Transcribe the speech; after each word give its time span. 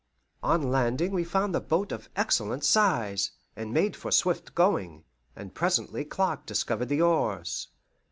On 0.41 0.71
landing 0.71 1.11
we 1.11 1.23
found 1.23 1.53
the 1.53 1.61
boat 1.61 1.91
of 1.91 2.09
excellent 2.15 2.63
size, 2.63 3.33
and 3.55 3.71
made 3.71 3.95
for 3.95 4.09
swift 4.09 4.55
going, 4.55 5.03
and 5.35 5.53
presently 5.53 6.03
Clark 6.05 6.47
discovered 6.47 6.89
the 6.89 7.03
oars. 7.03 7.67